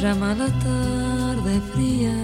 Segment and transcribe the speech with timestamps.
[0.00, 2.14] llama la tarde fría.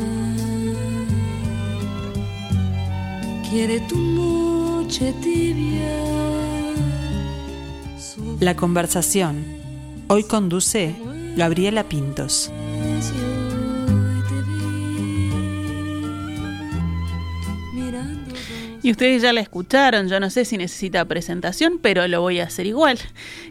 [3.50, 5.97] Quiere tu noche tibia.
[8.41, 9.45] La conversación.
[10.08, 10.95] Hoy conduce
[11.36, 12.50] Gabriela Pintos.
[18.84, 22.44] Y ustedes ya la escucharon, yo no sé si necesita presentación, pero lo voy a
[22.44, 22.98] hacer igual.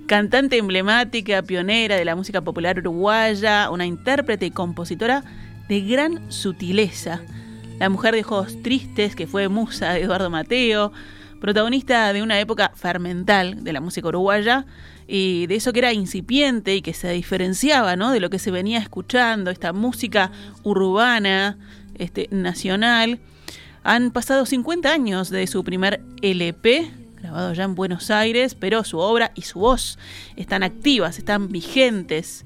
[0.06, 5.24] Cantante emblemática, pionera de la música popular uruguaya, una intérprete y compositora
[5.68, 7.24] de gran sutileza.
[7.80, 10.92] La mujer de ojos tristes, que fue musa de Eduardo Mateo,
[11.42, 14.68] protagonista de una época fermental de la música uruguaya
[15.08, 18.12] y de eso que era incipiente y que se diferenciaba ¿no?
[18.12, 21.58] de lo que se venía escuchando, esta música urbana,
[21.96, 23.20] este, nacional
[23.84, 28.98] han pasado 50 años de su primer LP, grabado ya en Buenos Aires, pero su
[28.98, 30.00] obra y su voz
[30.36, 32.46] están activas, están vigentes.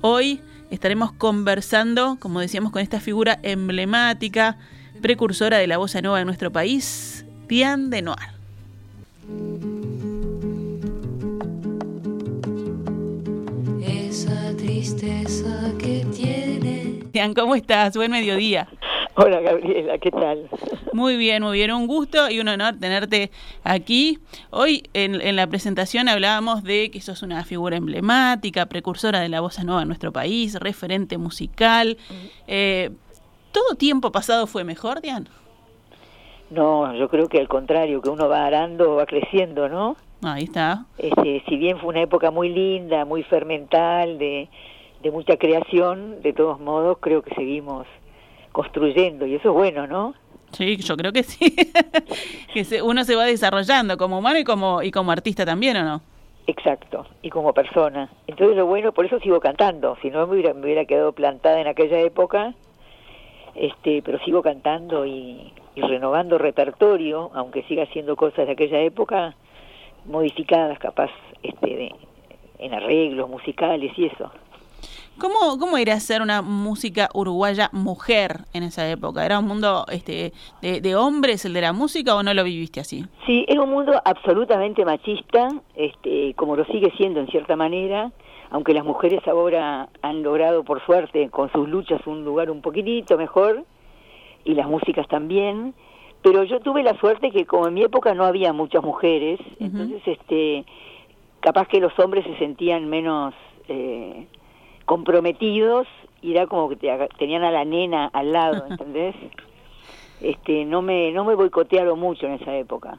[0.00, 4.56] Hoy estaremos conversando, como decíamos, con esta figura emblemática,
[5.02, 8.18] precursora de la bossa nueva en nuestro país, Diane de Noir.
[13.82, 17.04] Esa tristeza que tiene.
[17.12, 17.94] Diane, ¿cómo estás?
[17.94, 18.68] Buen mediodía.
[19.20, 20.48] Hola Gabriela, ¿qué tal?
[20.92, 23.32] Muy bien, muy bien, un gusto y un honor tenerte
[23.64, 24.20] aquí.
[24.50, 29.64] Hoy en, la presentación hablábamos de que sos una figura emblemática, precursora de la bossa
[29.64, 31.96] nueva en nuestro país, referente musical.
[32.46, 32.90] Eh,
[33.50, 35.26] ¿Todo tiempo pasado fue mejor, Diane?
[36.50, 39.96] No, yo creo que al contrario, que uno va arando, va creciendo, ¿no?
[40.22, 40.84] Ahí está.
[40.96, 44.48] Este, si bien fue una época muy linda, muy fermental, de,
[45.02, 47.84] de mucha creación, de todos modos creo que seguimos
[48.52, 50.14] construyendo y eso es bueno, ¿no?
[50.52, 51.54] Sí, yo creo que sí.
[52.54, 56.00] que uno se va desarrollando como humano y como y como artista también, ¿o no?
[56.46, 58.08] Exacto, y como persona.
[58.26, 59.96] Entonces lo bueno, por eso sigo cantando.
[60.00, 62.54] Si no me hubiera, me hubiera quedado plantada en aquella época,
[63.54, 69.34] este, pero sigo cantando y, y renovando repertorio, aunque siga haciendo cosas de aquella época,
[70.06, 71.10] modificadas capaz
[71.42, 71.94] este, de,
[72.58, 74.30] en arreglos musicales y eso.
[75.18, 79.26] ¿Cómo, ¿Cómo era hacer una música uruguaya mujer en esa época?
[79.26, 83.04] ¿Era un mundo este, de, hombres el de la música o no lo viviste así?
[83.26, 88.12] Sí, era un mundo absolutamente machista, este, como lo sigue siendo en cierta manera,
[88.50, 93.18] aunque las mujeres ahora han logrado, por suerte, con sus luchas un lugar un poquitito
[93.18, 93.64] mejor,
[94.44, 95.74] y las músicas también,
[96.22, 100.00] pero yo tuve la suerte que como en mi época no había muchas mujeres, entonces
[100.06, 100.64] este
[101.40, 103.34] capaz que los hombres se sentían menos...
[103.68, 104.26] Eh,
[104.88, 105.86] comprometidos
[106.22, 106.76] y era como que
[107.18, 109.14] tenían a la nena al lado, ¿entendés?
[110.22, 112.98] Este, no me no me boicotearon mucho en esa época.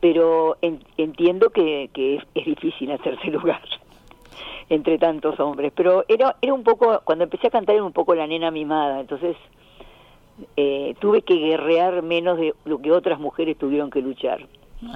[0.00, 3.62] Pero entiendo que, que es, difícil hacerse lugar
[4.68, 8.14] entre tantos hombres, pero era era un poco cuando empecé a cantar era un poco
[8.14, 9.36] la nena mimada, entonces
[10.58, 14.46] eh, tuve que guerrear menos de lo que otras mujeres tuvieron que luchar.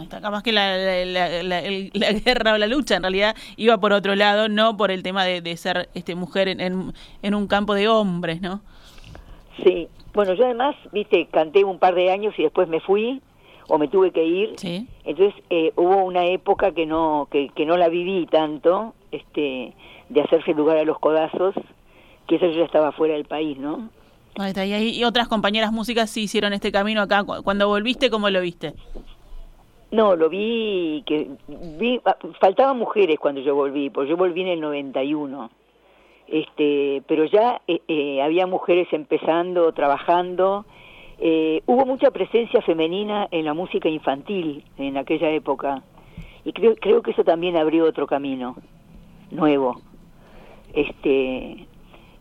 [0.02, 1.60] Está, más que la, la,
[2.24, 5.56] guerra o la lucha en realidad iba por otro lado, no por el tema de,
[5.56, 6.92] ser este mujer en,
[7.22, 8.60] en, un campo de hombres, ¿no?
[9.64, 13.22] Sí, bueno, yo además, viste, canté un par de años y después me fui
[13.68, 14.54] o me tuve que ir.
[14.56, 14.86] Sí.
[15.04, 19.72] Entonces eh, hubo una época que no que, que no la viví tanto, este,
[20.08, 21.54] de hacerse lugar a los codazos,
[22.26, 23.88] que eso yo ya estaba fuera del país, ¿no?
[24.38, 27.24] Ahí está, y, y otras compañeras músicas sí hicieron este camino acá.
[27.24, 28.74] Cuando volviste, ¿cómo lo viste?
[29.92, 34.48] No, lo vi que vi ah, faltaban mujeres cuando yo volví, porque yo volví en
[34.48, 35.50] el 91.
[36.28, 40.64] Este, pero ya eh, eh, había mujeres empezando, trabajando.
[41.18, 45.82] Eh, hubo mucha presencia femenina en la música infantil en aquella época
[46.44, 48.56] y creo creo que eso también abrió otro camino
[49.30, 49.80] nuevo.
[50.72, 51.66] Este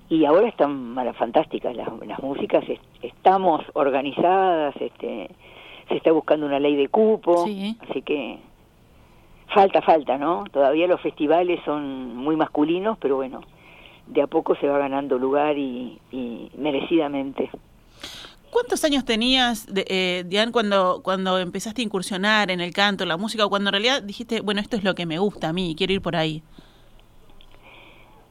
[0.09, 2.65] y ahora están fantásticas las, las músicas,
[3.01, 5.29] estamos organizadas, este
[5.89, 8.37] se está buscando una ley de cupo, así que
[9.53, 10.45] falta, falta, ¿no?
[10.51, 13.41] Todavía los festivales son muy masculinos, pero bueno,
[14.07, 15.99] de a poco se va ganando lugar y,
[16.57, 17.49] merecidamente.
[18.51, 23.09] ¿Cuántos años tenías, de, eh, Diane, cuando, cuando empezaste a incursionar en el canto, en
[23.09, 25.53] la música, o cuando en realidad dijiste, bueno, esto es lo que me gusta a
[25.53, 26.41] mí, quiero ir por ahí?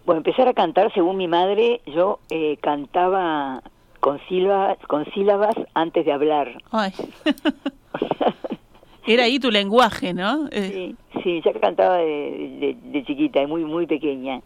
[0.04, 3.62] Bueno, empezar a cantar, según mi madre, yo eh, cantaba
[4.00, 6.62] con sílabas, con sílabas antes de hablar.
[6.70, 6.92] Ay.
[9.06, 10.48] Era ahí tu lenguaje, ¿no?
[10.50, 14.42] Eh, Sí, sí, ya cantaba de, de, de chiquita, muy muy pequeña.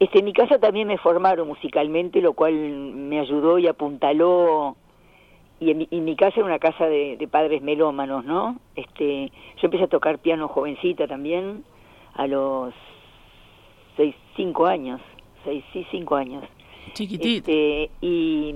[0.00, 4.76] Este, en mi casa también me formaron musicalmente, lo cual me ayudó y apuntaló.
[5.60, 8.56] Y en mi, y mi casa era una casa de, de padres melómanos, ¿no?
[8.74, 11.62] Este, yo empecé a tocar piano jovencita también,
[12.14, 12.74] a los
[13.96, 15.00] seis, cinco años,
[15.44, 16.42] seis, sí, cinco años.
[16.92, 17.50] Chiquitito.
[17.50, 18.54] Este, y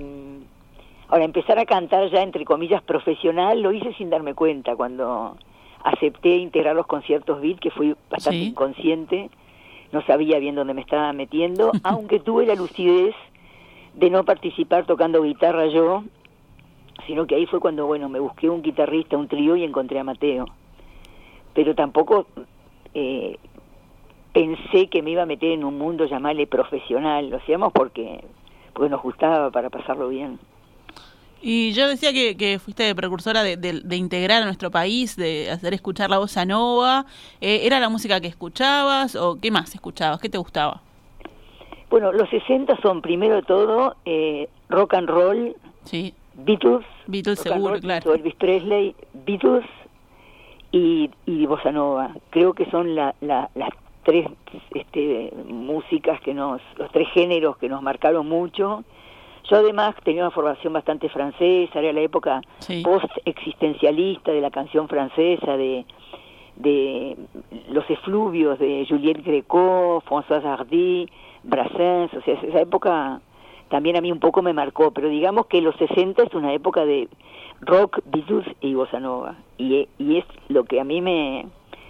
[1.09, 5.37] ahora empezar a cantar ya entre comillas profesional lo hice sin darme cuenta cuando
[5.83, 8.47] acepté integrar los conciertos beat que fui bastante Sí.
[8.49, 9.29] inconsciente
[9.91, 13.15] no sabía bien dónde me estaba metiendo aunque tuve la lucidez
[13.93, 16.03] de no participar tocando guitarra yo
[17.05, 20.03] sino que ahí fue cuando bueno me busqué un guitarrista un trío y encontré a
[20.03, 20.45] Mateo
[21.53, 22.27] pero tampoco
[22.93, 23.37] eh,
[24.37, 28.23] pensé que me iba a meter en un mundo llamarle profesional lo hacíamos porque
[28.73, 30.37] porque nos gustaba para pasarlo bien
[31.41, 35.49] Y yo decía que, que fuiste precursora de, de- de integrar a nuestro país, de
[35.49, 37.05] hacer escuchar la bossa nova.
[37.41, 40.19] Eh, ¿Era la música que escuchabas o qué más escuchabas?
[40.19, 40.81] ¿Qué te gustaba?
[41.89, 45.55] Bueno, los 60 son primero de todo eh, rock and roll,
[45.85, 48.13] Sí, Beatles, Beatles seguro, roll, claro.
[48.13, 48.93] Elvis Presley,
[49.25, 49.65] Beatles
[50.71, 52.13] y, y bossa nova.
[52.31, 53.69] Creo que son la- la- las
[54.07, 54.25] tres
[54.73, 58.85] este, músicas que nos, los tres géneros que nos marcaron mucho.
[59.49, 62.81] Yo además tenía una formación bastante francesa, era la época Sí.
[62.83, 65.85] post-existencialista de la canción francesa, de,
[66.55, 67.17] de
[67.69, 71.09] los efluvios de Juliette Gréco, François Hardy,
[71.43, 73.19] Brassens, o sea, esa época
[73.67, 76.85] también a mí un poco me marcó, pero digamos que los 60 es una época
[76.85, 77.09] de
[77.59, 81.45] rock, Beatles y bossa nova, y, y es lo que a mí me,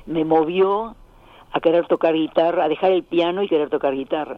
[0.08, 0.96] me movió
[1.58, 4.38] a querer tocar guitarra, a dejar el piano y querer tocar guitarra.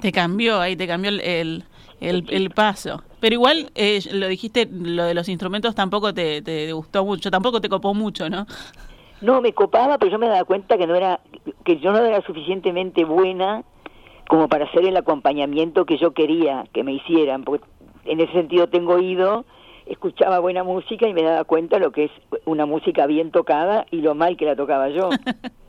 [0.00, 1.64] Te cambió ahí, te cambió el, el,
[2.00, 3.02] el- el paso.
[3.20, 7.60] Pero igual, eh, lo dijiste, lo de los instrumentos tampoco te, te gustó mucho, tampoco
[7.60, 8.46] te copó mucho, ¿no?
[9.20, 11.20] No, me copaba, pero yo me daba cuenta que no era,
[11.64, 13.62] que yo no era suficientemente buena
[14.28, 17.64] como para hacer el acompañamiento que yo quería que me hicieran, porque
[18.04, 19.44] en ese sentido tengo oído,
[19.86, 22.10] escuchaba buena música y me daba cuenta lo que es
[22.44, 25.08] una música bien tocada y lo mal que la tocaba yo.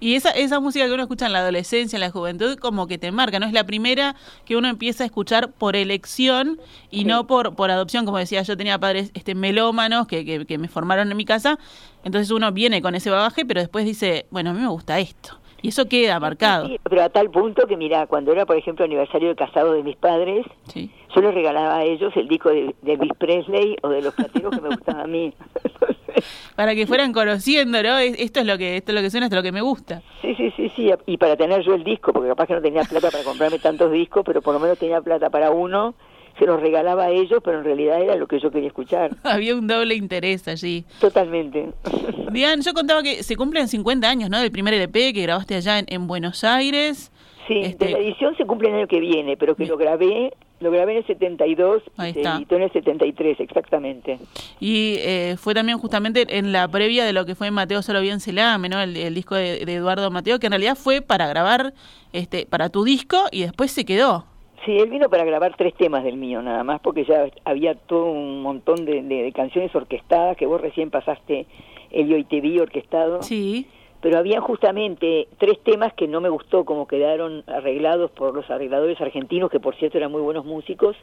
[0.00, 2.98] Y esa, esa música que uno escucha en la adolescencia, en la juventud, como que
[2.98, 3.46] te marca, ¿no?
[3.46, 4.14] Es la primera
[4.44, 6.60] que uno empieza a escuchar por elección
[6.90, 7.04] y Sí.
[7.04, 10.68] no por, por adopción, como decía, yo tenía padres este melómanos que, que, que me
[10.68, 11.58] formaron en mi casa,
[12.04, 15.37] entonces uno viene con ese bagaje, pero después dice, bueno, a mí me gusta esto.
[15.60, 16.66] Y eso queda marcado.
[16.66, 19.82] Sí, pero a tal punto que, mira, cuando era, por ejemplo, aniversario de casado de
[19.82, 20.90] mis padres, Sí.
[21.14, 24.54] yo les regalaba a ellos el disco de, de Elvis Presley o de los plateros
[24.54, 25.32] que me gustaban a mí.
[26.56, 27.98] Para que fueran conociendo, ¿no?
[27.98, 29.60] Es- Esto es lo que, esto es lo que suena, esto es lo que me
[29.60, 30.02] gusta.
[30.22, 32.82] Sí, sí, sí, sí, y para tener yo el disco, porque capaz que no tenía
[32.82, 35.94] plata para comprarme tantos discos, pero por lo menos tenía plata para uno,
[36.38, 39.54] se los regalaba a ellos, pero en realidad era lo que yo quería escuchar, Había
[39.54, 40.84] un doble interés allí.
[41.00, 41.70] totalmente.
[42.32, 44.38] Dian, yo contaba que se cumplen 50 años, ¿no?
[44.40, 47.10] Del primer LP que grabaste allá en, en Buenos Aires.
[47.46, 50.34] Sí, Este- de la edición se cumple el año que viene, pero que lo grabé,
[50.60, 54.18] lo grabé en el 72 Ahí y se editó en el 73, exactamente.
[54.60, 58.20] Y eh, fue también justamente en la previa de lo que fue Mateo Solo Bien
[58.20, 58.80] Celame, ¿no?
[58.82, 61.72] El, el disco de, de Eduardo Mateo, que en realidad fue para grabar
[62.12, 64.26] este para tu disco y después se quedó.
[64.64, 68.06] Sí, él vino para grabar tres temas del mío nada más, porque ya había todo
[68.06, 71.46] un montón de, de- de canciones orquestadas que vos recién pasaste,
[71.90, 73.22] Elio y te vi orquestado.
[73.22, 73.66] Sí.
[74.00, 79.00] pero había justamente tres temas que no me gustó como quedaron arreglados por los arregladores
[79.00, 80.96] argentinos, que por cierto eran muy buenos músicos,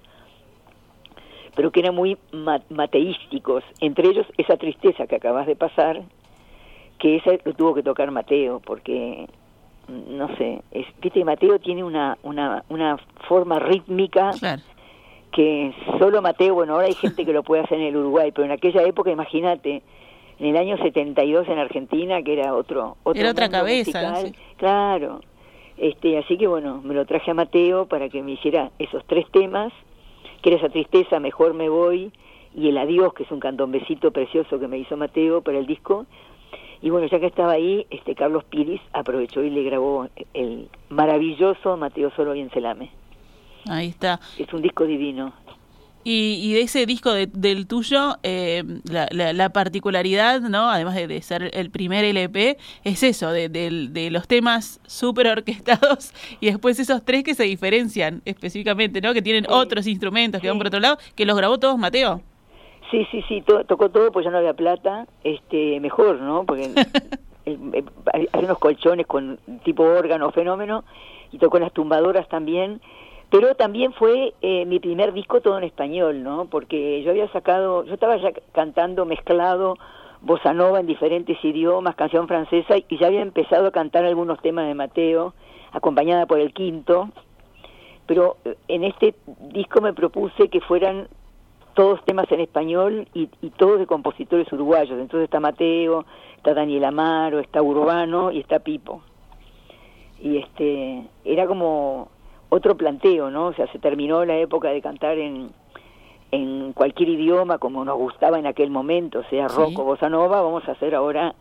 [1.56, 6.04] pero que eran muy ma- mateísticos, entre ellos esa tristeza que acabas de pasar,
[7.00, 9.28] que esa lo tuvo que tocar Mateo, porque
[9.88, 14.62] no sé, es, viste que Mateo tiene una, una, una forma rítmica Claro.
[15.32, 18.46] que solo Mateo, bueno, ahora hay gente que lo puede hacer en el Uruguay, pero
[18.46, 19.82] en aquella época, imagínate,
[20.40, 24.10] en el año 72 en Argentina, que era otro, otro Era otra cabeza, ¿no?
[24.12, 24.34] musical.
[24.34, 24.56] Sí.
[24.58, 25.22] Claro.
[25.78, 29.26] Este, así que bueno, me lo traje a Mateo para que me hiciera esos tres
[29.32, 29.74] temas,
[30.42, 32.12] que era esa tristeza, mejor me voy,
[32.56, 36.06] y el adiós, que es un candombecito precioso que me hizo Mateo para el disco.
[36.82, 41.78] Y bueno, ya que estaba ahí, este Carlos Piris aprovechó y le grabó el maravilloso
[41.78, 42.92] Mateo Solo Bien Celame.
[43.68, 44.20] Ahí está.
[44.38, 45.34] Es un disco divino.
[46.08, 50.70] Y, y de ese disco de- del tuyo, eh, la, la- la particularidad, ¿no?
[50.70, 56.46] Además de, de ser el primer LP, es eso, de, los temas súper orquestados y
[56.46, 59.16] después esos tres que se diferencian específicamente, ¿no?
[59.16, 59.50] Que tienen Sí.
[59.52, 62.22] otros instrumentos que van por otro lado, que los grabó todos Mateo.
[62.92, 66.46] Sí, sí, sí, to- tocó todo, pues ya no había plata, este, mejor, ¿no?
[66.46, 66.66] Porque
[67.46, 70.84] el- el- hay hay unos colchones con tipo órgano, fenómeno,
[71.32, 72.80] y tocó las tumbadoras también,
[73.32, 76.46] Pero también fue eh, mi primer disco todo en español, ¿no?
[76.46, 79.78] Porque yo había sacado, yo estaba ya cantando mezclado
[80.22, 84.68] bossa nova en diferentes idiomas, canción francesa, y ya había empezado a cantar algunos temas
[84.68, 85.34] de Mateo,
[85.72, 87.10] acompañada por el quinto,
[88.06, 89.16] pero eh, en este
[89.52, 91.08] disco me propuse que fueran
[91.76, 95.00] todos temas en español y, y, todos de compositores uruguayos.
[95.00, 96.06] Entonces está Mateo,
[96.38, 99.02] está Daniel Amaro, está Urbano y está Pipo.
[100.20, 102.10] Y este era como
[102.50, 103.48] otro planteo, ¿no?
[103.48, 105.52] O sea, se terminó la época de cantar en,
[106.32, 110.68] en cualquier idioma como nos gustaba en aquel momento, sea rock o bossa nova, vamos
[110.68, 111.36] a hacer ahora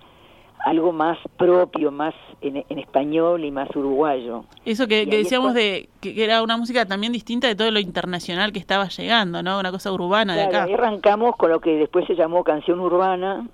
[0.65, 4.45] algo más propio, más en, español y más uruguayo.
[4.65, 8.59] Eso que, decíamos de que era una música también distinta de todo lo internacional que
[8.59, 9.61] estaba llegando, ¿no?
[9.61, 10.65] Una cosa urbana de acá.
[10.65, 13.47] Ahí arrancamos con lo que después se llamó canción urbana,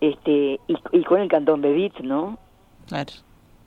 [0.00, 2.38] este y, con el cantón Bebit, ¿no?
[2.86, 3.12] Claro.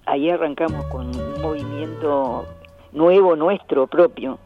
[0.06, 2.46] Ahí arrancamos con un movimiento
[2.94, 4.40] nuevo, nuestro, propio.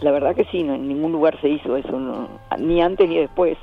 [0.00, 2.28] La verdad que sí, en ningún lugar se hizo eso,
[2.58, 3.58] ni antes ni después.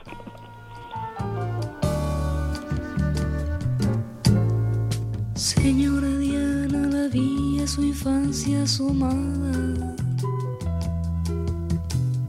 [5.35, 9.95] Señora Diana, la vi su infancia asomada.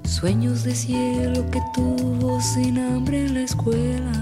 [0.04, 4.12] Sueños de cielo que tuvo sin hambre en la escuela.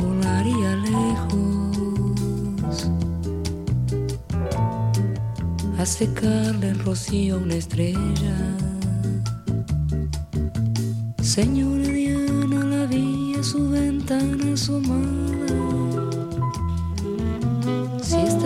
[0.00, 1.30] Volaría lejos
[5.78, 8.36] a secarle el rocío a una estrella.
[11.20, 11.97] Señora
[13.42, 15.78] su ventana asomada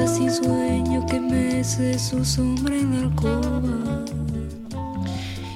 [0.06, 4.04] sin sueño que mece su sombra en la alcoba.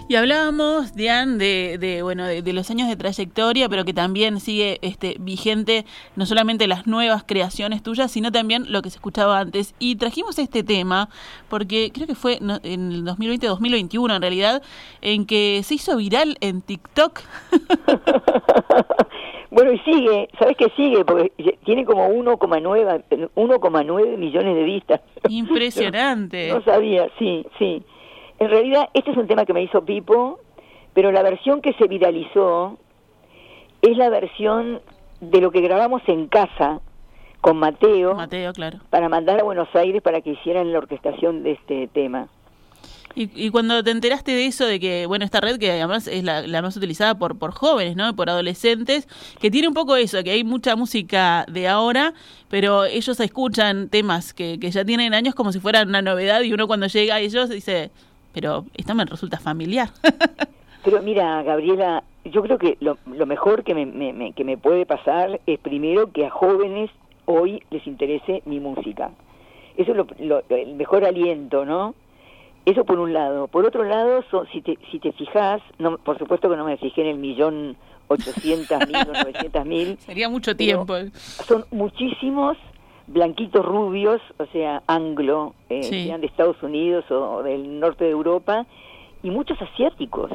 [0.08, 4.78] Y hablábamos, Diane, de, de bueno, de, los años de trayectoria, pero que también sigue
[4.82, 9.74] este, vigente no solamente las nuevas creaciones tuyas, sino también lo que se escuchaba antes.
[9.80, 11.08] Y trajimos este tema
[11.48, 12.50] porque creo que fue en
[12.92, 14.62] el 2020-2021 en realidad,
[15.02, 17.22] en que se hizo viral en TikTok.
[19.50, 21.04] Bueno, y sigue, ¿sabes qué sigue?
[21.04, 21.32] Porque
[21.64, 25.00] tiene como 1,9 millones de vistas.
[25.28, 26.48] Impresionante.
[26.48, 27.82] no, sabía, sí, sí.
[28.38, 30.40] En realidad, este es un tema que me hizo Pipo,
[30.94, 32.78] pero la versión que se viralizó
[33.82, 34.80] es la versión
[35.20, 36.80] de lo que grabamos en casa
[37.40, 38.14] con Mateo.
[38.14, 38.78] Mateo, claro.
[38.90, 42.28] Para mandar a Buenos Aires para que hicieran la orquestación de este tema.
[43.18, 46.60] Y, cuando te enteraste de eso, de que, bueno, esta red que además es la,
[46.60, 48.14] más utilizada por, por jóvenes, ¿no?
[48.14, 49.08] Por adolescentes,
[49.40, 52.12] que tiene un poco eso, que hay mucha música de ahora,
[52.50, 56.52] pero ellos escuchan temas que, que ya tienen años como si fueran una novedad y
[56.52, 57.90] uno cuando llega a ellos dice,
[58.34, 59.88] pero esto me resulta familiar.
[60.84, 65.40] pero mira, Gabriela, yo creo que lo, lo mejor que me, que me puede pasar
[65.46, 66.90] es primero que a jóvenes
[67.24, 69.10] hoy les interese mi música.
[69.76, 71.94] Eso es lo, el mejor aliento, ¿no?
[72.66, 73.46] Eso por un lado.
[73.46, 77.02] Por otro lado, si, te, si te fijas, no, por supuesto que no me fijé
[77.02, 77.76] en el millón
[78.08, 79.96] ochocientas mil o novecientas mil.
[80.00, 80.94] Sería mucho tiempo.
[81.46, 82.56] Son muchísimos
[83.06, 88.66] blanquitos rubios, o sea, anglo, eh, sean de Estados Unidos o del norte de Europa,
[89.22, 90.32] y muchos asiáticos.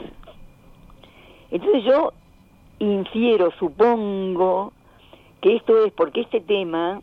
[1.51, 2.13] Entonces yo
[2.79, 4.71] infiero, supongo,
[5.41, 7.01] que esto es porque este tema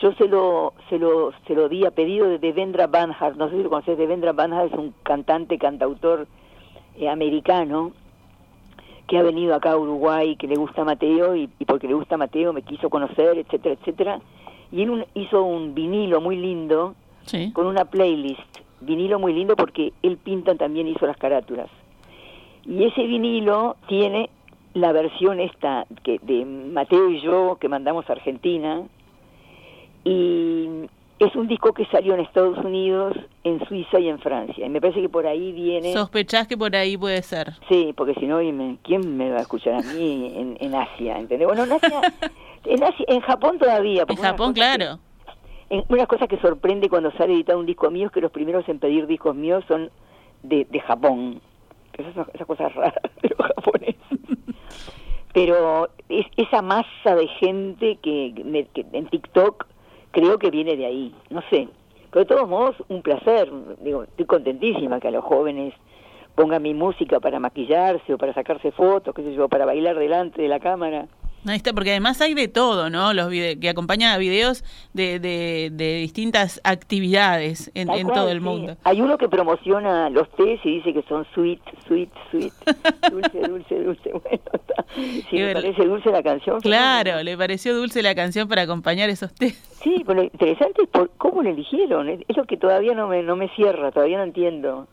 [0.00, 3.56] yo se lo, se lo, se lo di a pedido de Devendra Banhart, no sé
[3.56, 6.26] si lo conoces, Devendra Banhart es un cantante, cantautor
[6.96, 7.92] eh, americano
[9.06, 12.52] que ha venido acá a Uruguay, que le gusta Mateo y, porque le gusta Mateo
[12.52, 14.20] me quiso conocer, etcétera, etcétera.
[14.70, 16.94] Y él hizo un vinilo muy lindo
[17.54, 18.40] con una playlist,
[18.80, 21.70] vinilo muy lindo porque él pinta también hizo las carátulas.
[22.66, 24.28] Y ese vinilo tiene
[24.74, 28.82] la versión esta que de Mateo y yo que mandamos a Argentina,
[30.08, 30.88] y
[31.18, 34.64] es un disco que salió en Estados Unidos, en Suiza y en Francia.
[34.64, 35.92] Y me parece que por ahí viene...
[35.92, 37.54] ¿Sospechás que por ahí puede ser?
[37.68, 38.38] Sí, porque si no,
[38.82, 41.18] ¿quién me va a escuchar a mí en, en Asia?
[41.18, 41.48] ¿Entendés?
[41.48, 42.00] Bueno, en Asia,
[42.64, 44.04] en, Asia, en Japón todavía.
[44.06, 45.00] En Japón, claro.
[45.70, 48.68] en, una cosa que sorprende cuando sale editado un disco mío es que los primeros
[48.68, 49.90] en pedir discos míos son
[50.44, 51.40] de, de Japón.
[51.94, 53.96] Esas, esas cosas raras de los japoneses.
[55.34, 58.32] Pero es, esa masa de gente que,
[58.72, 59.66] que en TikTok
[60.10, 61.68] creo que viene de ahí, no sé.
[62.10, 63.50] Pero de todos modos, un placer,
[63.80, 65.74] digo, estoy contentísima que a los jóvenes
[66.34, 70.40] pongan mi música para maquillarse o para sacarse fotos, qué sé yo, para bailar delante
[70.40, 71.06] de la cámara.
[71.46, 73.14] Ahí está, porque además hay de todo, ¿no?
[73.14, 78.28] Los que acompaña a videos de, de, de distintas actividades en, Tal en cual, todo
[78.30, 78.44] el sí.
[78.44, 78.76] mundo.
[78.84, 82.52] Hay uno que promociona los tés y dice que son sweet, sweet, sweet.
[83.10, 84.10] Dulce, dulce, dulce.
[84.28, 84.84] Bueno, está.
[85.30, 86.60] Si bueno, parece dulce la canción.
[86.60, 89.64] Claro, le pareció dulce la canción para acompañar esos test.
[89.82, 92.08] Sí, pero lo interesante es por cómo lo eligieron.
[92.08, 94.86] Es es lo que todavía no me, no me cierra, todavía no entiendo.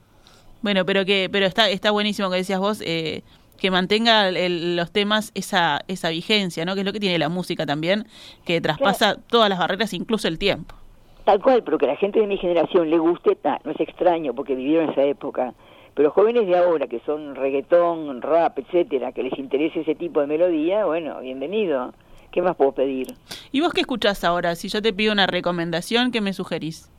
[0.61, 3.23] Bueno, pero que pero está está buenísimo que decías vos eh,
[3.57, 6.73] que mantenga el- los temas esa esa vigencia, ¿no?
[6.73, 8.07] Que es lo que tiene la música también,
[8.45, 10.75] que traspasa todas las barreras, incluso el tiempo.
[11.23, 14.33] Tal cual, pero que a la gente de mi generación le guste, no es extraño
[14.33, 15.53] porque vivieron esa época.
[15.95, 20.27] Pero jóvenes de ahora, que son reggaetón, rap, etcétera, que les interese ese tipo de
[20.27, 21.93] melodía, bueno, bienvenido.
[22.31, 23.07] ¿Qué más puedo pedir?
[23.53, 24.55] ¿Y vos qué escuchás ahora?
[24.55, 26.91] Si yo te pido una recomendación, ¿qué me sugerís?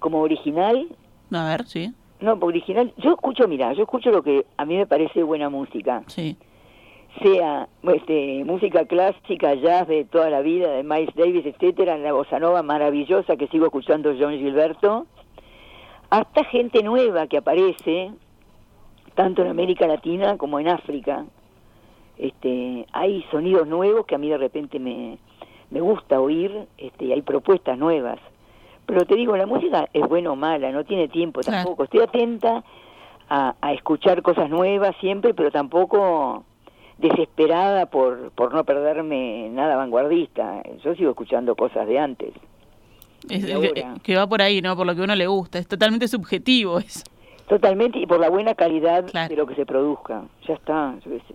[0.00, 0.88] Como original,
[1.32, 4.86] A ver, sí, no, original, yo escucho, mira, yo escucho lo que a mí me
[4.86, 6.02] parece buena música.
[6.06, 6.36] sí.
[7.22, 12.38] sea este, música clásica, jazz de toda la vida, de Miles Davis, etcétera, la bossa
[12.38, 15.06] nova maravillosa que sigo escuchando John Gilberto,
[16.10, 18.12] hasta gente nueva que aparece,
[19.14, 21.24] tanto en América Latina como en África.
[22.16, 25.18] Este, hay sonidos nuevos que a mí de repente me,
[25.70, 28.18] me gusta oír, este, y hay propuestas nuevas.
[28.90, 31.84] Pero te digo, la música es buena o mala, no tiene tiempo tampoco.
[31.84, 32.64] Estoy atenta
[33.28, 36.44] a, a escuchar cosas nuevas siempre, pero tampoco
[36.98, 40.62] desesperada por, por no perderme nada vanguardista.
[40.84, 42.32] Yo sigo escuchando cosas de antes.
[43.28, 44.76] Es- Y que, va por ahí, ¿no?
[44.76, 45.58] Por lo que a uno le gusta.
[45.58, 47.04] Es totalmente subjetivo eso.
[47.48, 49.28] Totalmente, y por la buena calidad Claro.
[49.28, 50.22] de lo que se produzca.
[50.46, 51.34] Ya está, yo qué sé.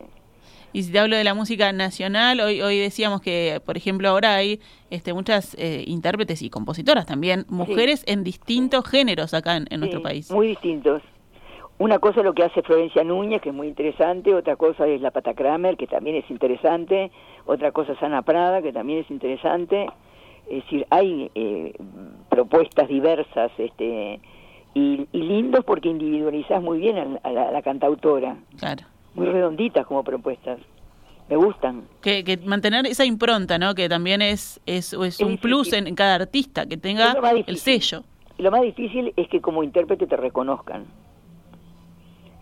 [0.75, 4.35] Y si te hablo de la música nacional, hoy hoy decíamos que, por ejemplo, ahora
[4.35, 9.79] hay este, muchas eh, intérpretes y compositoras también, mujeres en distintos géneros acá en, en
[9.79, 10.29] nuestro país.
[10.31, 11.01] Muy distintos.
[11.77, 14.99] Una cosa es lo que hace Florencia Núñez, que es muy interesante, otra cosa es
[14.99, 17.09] la Pata Kramer, que también es interesante,
[17.45, 19.87] otra cosa es Ana Prada, que también es interesante.
[20.49, 21.73] Es decir, hay eh,
[22.29, 24.19] propuestas diversas este,
[24.73, 28.83] y, y lindos porque individualizás muy bien a, la- a la, a la cantautora, Claro.
[29.15, 30.59] Muy redonditas como propuestas.
[31.27, 31.85] Me gustan.
[32.01, 33.73] Que, que mantener esa impronta, ¿no?
[33.73, 35.39] Que también es, es, es un difícil.
[35.39, 37.15] plus en, en cada artista, que tenga
[37.47, 38.03] el sello.
[38.37, 40.85] Lo más difícil es que como intérprete te reconozcan.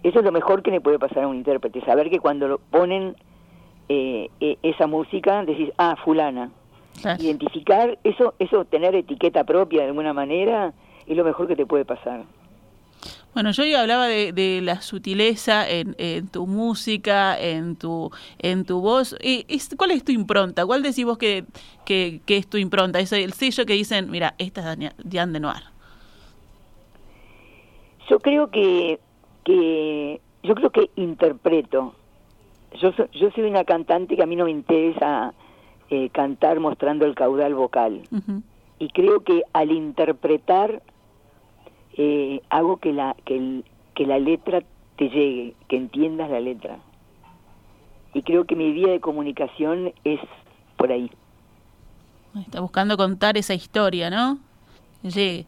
[0.02, 2.58] Eso es lo mejor que le puede pasar a un intérprete, saber que cuando lo
[2.58, 3.16] ponen
[3.88, 6.50] eh, eh, esa música decís, ah, fulana.
[7.02, 7.24] Claro.
[7.24, 10.74] Identificar, eso, eso, tener etiqueta propia de alguna manera,
[11.08, 12.24] es lo mejor que te puede pasar.
[13.34, 18.80] Bueno, yo hablaba de, de la sutileza en, en tu música, en tu en tu
[18.80, 19.16] voz.
[19.78, 20.66] ¿Cuál es tu impronta?
[20.66, 21.46] ¿Cuál decís vos que,
[21.86, 23.00] que, que es tu impronta?
[23.00, 25.64] Es el sello que dicen, mira, esta es Diane de Noir.
[28.10, 29.00] Yo creo que,
[29.44, 31.96] que yo creo que interpreto.
[32.80, 35.34] Yo, so- yo soy una cantante que a mí no me interesa
[35.90, 38.02] eh, cantar mostrando el caudal vocal.
[38.80, 40.82] Y creo que al interpretar
[41.98, 44.62] eh, hago que la que, el- que la letra
[44.98, 46.78] te llegue, que entiendas la letra.
[48.14, 50.20] Y creo que mi vía de comunicación es
[50.78, 51.10] por ahí.
[52.40, 54.40] Está buscando contar esa historia, ¿no?
[55.04, 55.46] Llegue.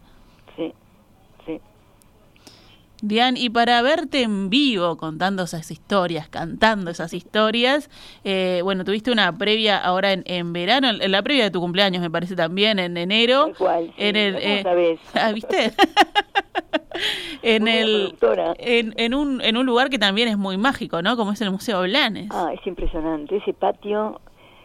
[0.55, 0.71] Sí,
[1.45, 1.60] sí.
[3.01, 7.89] Diane, y para verte en vivo contando esas historias, cantando esas historias,
[8.23, 12.01] eh, bueno, tuviste una previa ahora en, en verano, en la previa de tu cumpleaños
[12.01, 13.51] me parece también, en enero.
[13.58, 14.99] Cual, sí, en el, ¿cómo eh, sabés?
[15.13, 15.73] ah, ¿viste?
[17.45, 18.15] en el
[18.58, 21.15] en, en un en un lugar que también es muy mágico, ¿no?
[21.17, 22.29] Como es el Museo Blanes.
[22.31, 23.38] Ah, es impresionante.
[23.38, 24.19] Ese patio,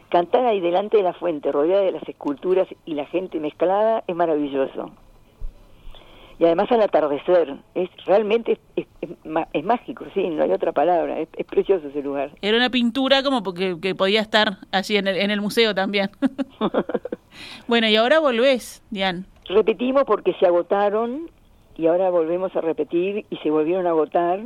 [0.09, 4.15] cantar ahí delante de la fuente, rodeada de las esculturas y la gente mezclada, es
[4.17, 4.91] maravilloso.
[6.39, 9.11] Y además al atardecer, es realmente es, es-
[9.53, 12.31] es mágico, sí, no hay otra palabra, es, es precioso ese lugar.
[12.41, 16.09] Era una pintura como porque que podía estar allí en el, en el museo también.
[17.69, 19.25] bueno, y ahora volvés, Diane.
[19.49, 21.29] Repetimos porque se agotaron
[21.81, 24.41] y ahora volvemos a repetir y se volvieron a agotar,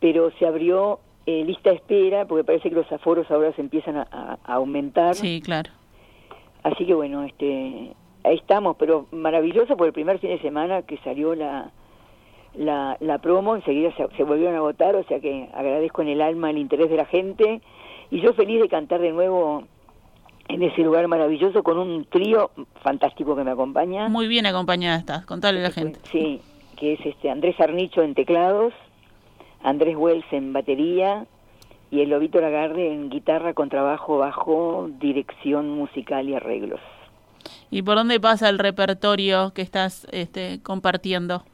[0.00, 3.96] pero se abrió eh, lista de espera porque parece que los aforos ahora se empiezan
[3.96, 5.14] a, a- a aumentar.
[5.14, 5.70] Sí, claro.
[6.62, 7.92] Así que bueno, este,
[8.24, 11.70] ahí estamos, pero maravilloso por el primer fin de semana que salió la,
[12.54, 16.20] la, la promo, enseguida se, se volvieron a agotar, o sea que agradezco en el
[16.20, 17.60] alma el interés de la gente
[18.10, 19.64] y yo feliz de cantar de nuevo
[20.48, 22.50] en ese lugar maravilloso con un trío
[22.82, 24.08] fantástico que me acompaña.
[24.08, 26.00] Muy bien acompañada estás, contale a la gente.
[26.10, 26.40] Sí,
[26.76, 28.72] que es este Andrés Arnicho en teclados,
[29.62, 31.26] Andrés Wells en batería
[31.90, 36.80] y el Lobito Lagarde en guitarra, contrabajo, bajo, dirección musical y arreglos.
[37.70, 41.44] ¿Y por dónde pasa el repertorio que estás este, compartiendo?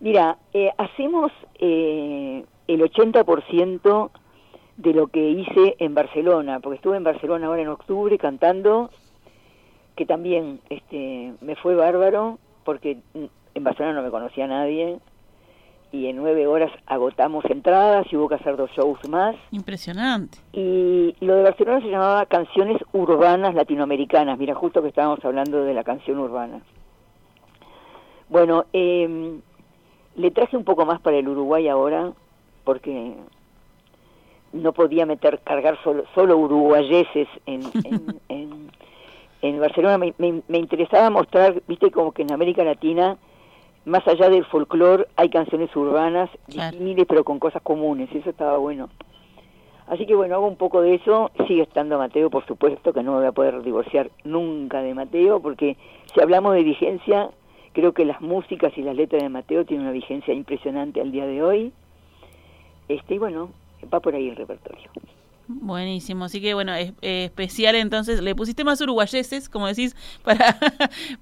[0.00, 4.10] Mira, eh, hacemos eh, el 80%
[4.76, 8.90] de lo que hice en Barcelona, porque estuve en Barcelona ahora en octubre cantando,
[9.94, 14.98] que también este, me fue bárbaro, porque en Barcelona no me conocía nadie,
[15.92, 19.34] y en nueve horas agotamos entradas y hubo que hacer dos shows más.
[19.50, 20.38] Impresionante.
[20.52, 25.72] Y lo de Barcelona se llamaba Canciones Urbanas Latinoamericanas, mira, justo que estábamos hablando de
[25.72, 26.60] la canción urbana.
[28.28, 29.38] Bueno, eh,
[30.16, 32.12] le traje un poco más para el Uruguay ahora,
[32.64, 33.14] porque
[34.52, 37.60] no podía meter, cargar solo, solo uruguayeses en,
[38.28, 38.70] en,
[39.42, 39.98] en, Barcelona.
[39.98, 43.16] Me, me, interesaba mostrar, viste, como que en América Latina,
[43.84, 46.76] más allá del folclore, hay canciones urbanas, claro.
[47.08, 48.88] pero con cosas comunes, y eso estaba bueno.
[49.86, 53.12] Así que bueno, hago un poco de eso, sigue estando Mateo, por supuesto, que no
[53.12, 55.76] me voy a poder divorciar nunca de Mateo, porque
[56.12, 57.30] si hablamos de vigencia,
[57.72, 61.26] creo que las músicas y las letras de Mateo tienen una vigencia impresionante al día
[61.26, 61.72] de hoy.
[62.88, 63.50] Este, y bueno,
[63.92, 64.90] va por ahí el repertorio.
[65.48, 69.94] Buenísimo, así que bueno, es, especial entonces, le pusiste más uruguayeses, como decís,
[70.24, 70.56] para,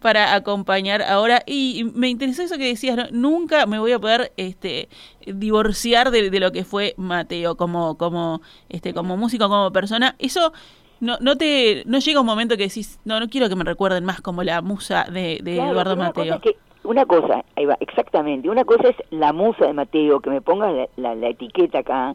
[0.00, 1.42] para acompañar ahora.
[1.46, 4.88] Y, me interesó eso que decías, nunca me voy a poder este,
[5.26, 10.16] divorciar de, lo que fue Mateo como, como, este, como músico, como persona.
[10.18, 10.52] Eso
[11.00, 14.06] no, no te no llega un momento que decís, no, no quiero que me recuerden
[14.06, 16.40] más como la musa de, Eduardo Mateo.
[16.84, 20.70] una cosa, ahí va, exactamente, una cosa es la musa de Mateo, que me ponga
[20.96, 22.14] la, la etiqueta acá,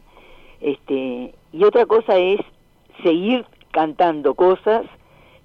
[0.60, 2.40] este, y otra cosa es
[3.02, 4.84] seguir cantando cosas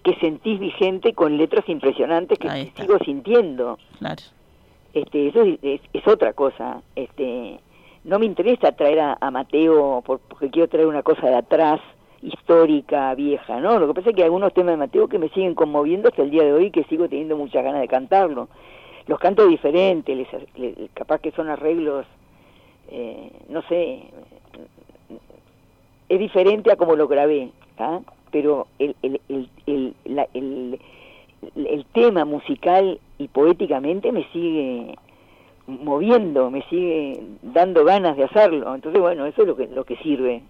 [0.03, 3.79] que sentís vigente con letras impresionantes que sigo sintiendo.
[3.99, 4.21] Claro.
[4.93, 6.81] Este, eso es, otra cosa.
[6.95, 7.59] Este,
[8.03, 11.81] no me interesa traer a, Mateo porque quiero traer una cosa de atrás,
[12.21, 13.79] histórica, vieja, ¿no?
[13.79, 16.21] Lo que pasa es que hay algunos temas de Mateo que me siguen conmoviendo hasta
[16.21, 18.47] el día de hoy que sigo teniendo muchas ganas de cantarlo.
[19.07, 20.27] Los canto diferentes,
[20.93, 22.05] capaz que son arreglos,
[22.89, 24.03] eh, no sé,
[26.09, 27.99] es diferente a como lo grabé, ¿ah?
[28.31, 30.79] pero el, el, el, el,
[31.55, 34.95] el, tema musical y poéticamente me sigue
[35.67, 38.75] moviendo, me sigue dando ganas de hacerlo.
[38.75, 40.43] Entonces, bueno, eso es lo que, lo que sirve.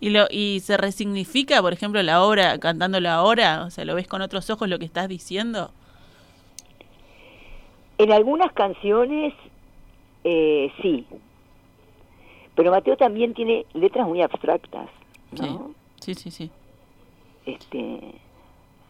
[0.00, 3.64] ¿Y, lo, ¿Y se resignifica, por ejemplo, la obra, cantándolo ahora?
[3.64, 5.72] O sea, ¿lo ves con otros ojos lo que estás diciendo?
[7.98, 9.34] En algunas canciones,
[10.22, 11.04] eh, sí,
[12.58, 14.88] pero Mateo también tiene letras muy abstractas,
[15.40, 15.70] ¿no?
[16.00, 16.50] Sí, sí, sí.
[17.46, 18.00] Este,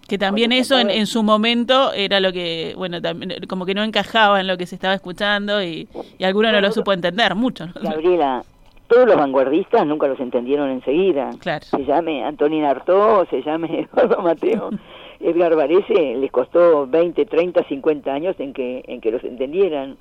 [0.08, 4.40] que también eso en, su momento era lo que, bueno, también, como que no encajaba
[4.40, 7.66] en lo que se estaba escuchando y, y alguno no lo supo entender mucho.
[7.82, 8.42] Gabriela,
[8.86, 11.28] todos los vanguardistas nunca los entendieron enseguida.
[11.38, 11.66] Claro.
[11.66, 14.70] Se llame Antonín Artaud, se llame Eduardo Mateo,
[15.20, 19.98] Edgar Varese, les costó 20, 30, 50 años en que en que los entendieran.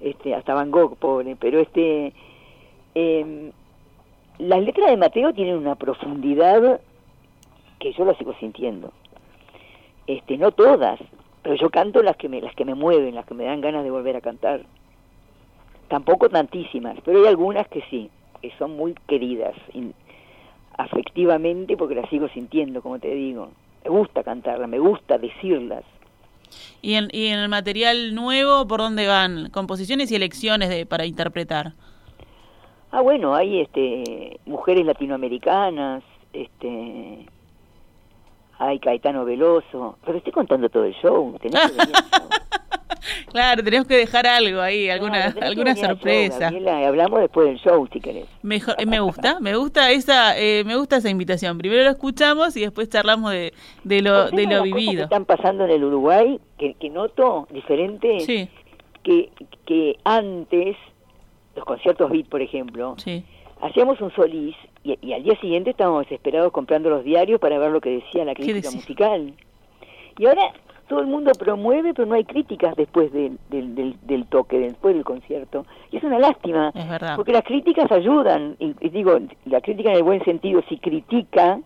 [0.00, 2.14] Este, hasta Van Gogh, pobre, pero este
[2.94, 3.52] eh,
[4.38, 6.80] las letras de Mateo tienen una profundidad
[7.78, 8.92] que yo la sigo sintiendo.
[10.06, 11.00] Este, no todas,
[11.42, 13.84] pero yo canto las que me las que me mueven, las que me dan ganas
[13.84, 14.62] de volver a cantar.
[15.88, 19.54] Tampoco tantísimas, pero hay algunas que sí, que son muy queridas
[20.76, 23.50] afectivamente porque las sigo sintiendo, como te digo.
[23.84, 25.84] Me gusta cantarlas, me gusta decirlas.
[26.82, 29.50] ¿Y en, y en el material nuevo por dónde van?
[29.50, 31.72] Composiciones y elecciones de, para interpretar.
[32.96, 37.26] Ah, bueno, hay este, mujeres latinoamericanas, este,
[38.56, 41.36] hay Caetano Veloso, pero estoy contando todo el show.
[43.32, 46.52] claro, tenemos que dejar algo ahí, alguna, alguna sorpresa.
[46.86, 48.26] hablamos después del show, si querés.
[48.42, 51.58] Mejor, eh, me gusta, me gusta esa, eh, me gusta esa invitación.
[51.58, 54.98] Primero lo escuchamos y después charlamos de, de lo, de lo vivido.
[54.98, 58.48] Que están pasando en el Uruguay que, que noto diferente sí.
[59.02, 59.32] que,
[59.66, 60.76] que antes
[61.54, 63.24] los conciertos beat, por ejemplo, sí.
[63.60, 67.80] hacíamos un solís y, al día siguiente estábamos desesperados comprando los diarios para ver lo
[67.80, 69.32] que decía la crítica musical.
[70.18, 70.52] Y ahora
[70.88, 75.04] todo el mundo promueve, pero no hay críticas después del, del, del, toque, después del
[75.04, 75.66] concierto.
[75.90, 77.16] Y es una lástima, es verdad.
[77.16, 81.60] porque las críticas ayudan, y, digo, la crítica en el buen sentido, si critica,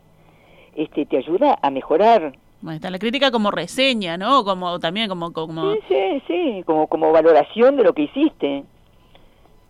[0.76, 2.32] este, te ayuda a mejorar.
[2.60, 4.44] Bueno, está la crítica como reseña, ¿no?
[4.44, 8.64] Como también como como Sí, sí, sí, como como valoración de lo que hiciste.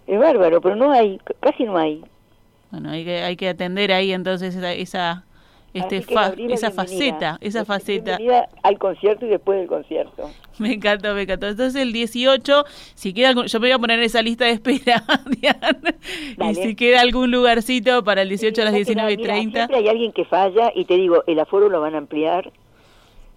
[0.08, 2.02] Es bárbaro, pero no hay, casi no hay.
[2.70, 5.24] Bueno, hay que, hay que atender ahí entonces esa, esa
[5.74, 8.18] este esa faceta, esa faceta.
[8.62, 10.30] al concierto y después del concierto.
[10.58, 11.46] Me encantó, me encantó.
[11.46, 15.04] Entonces el 18, si queda yo me voy a poner en esa lista de espera,
[16.50, 19.52] y si queda algún lugarcito para el 18 a las 19 y 30.
[19.52, 22.50] siempre hay alguien que falla y te digo, el aforo lo van a ampliar,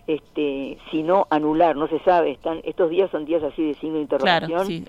[0.07, 2.31] este, si no anular, no se sabe.
[2.31, 4.49] Están, estos días son días así de signo de interrogación.
[4.49, 4.83] Claro, sí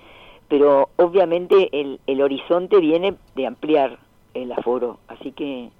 [0.53, 3.97] pero obviamente el, el horizonte viene de ampliar
[4.35, 5.71] el aforo, así que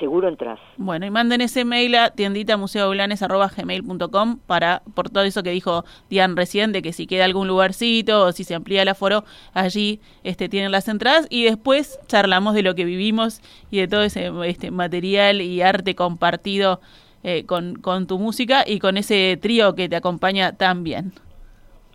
[0.00, 0.58] seguro entras.
[0.78, 6.34] Bueno, y manden ese mail a tiendita gmail.com para, por todo eso que dijo Diane
[6.34, 9.22] recién, de que si queda algún lugarcito o si se amplía el aforo,
[9.54, 14.02] allí este, tienen las entradas y después charlamos de lo que vivimos y de todo
[14.02, 16.80] ese este, material y arte compartido
[17.22, 21.12] eh, con, con tu música y con ese trío que te acompaña tan bien.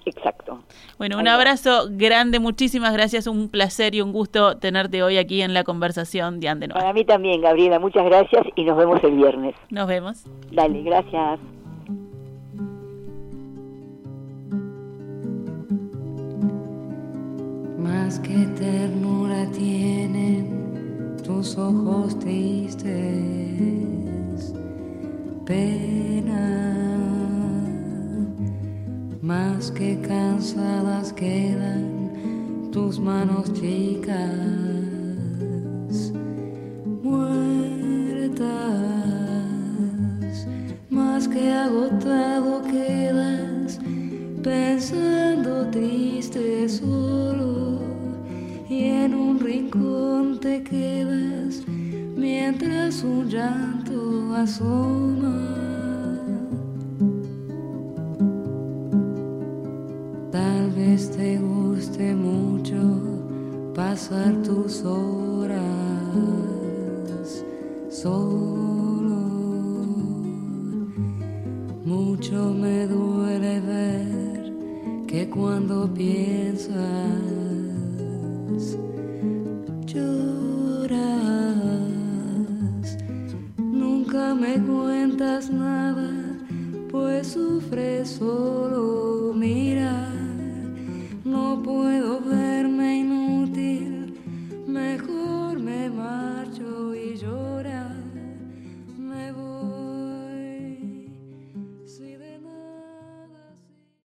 [0.05, 0.59] Exacto.
[0.97, 5.53] Bueno, un abrazo grande, muchísimas gracias, un placer y un gusto tenerte hoy aquí en
[5.53, 9.55] la conversación de Ande Para mí también, Gabriela, muchas gracias y nos vemos el viernes.
[9.69, 10.23] Nos vemos.
[10.51, 11.39] Dale, gracias.
[17.79, 22.93] Más que ternura tienen tus ojos tristes,
[25.45, 27.14] pena
[29.25, 34.21] más que cansadas quedan tus manos chicas,
[37.01, 38.45] muertas,
[40.91, 43.79] más que agotado quedas,
[44.43, 47.81] pensando triste solo,
[48.69, 51.63] y en un rincón te quedas
[52.15, 55.94] mientras un llanto asoma.
[61.09, 62.77] Te guste mucho
[63.73, 65.65] pasar tus horas.